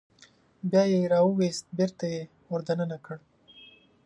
[0.69, 3.17] بیا یې راوویست بېرته یې ور دننه کړ.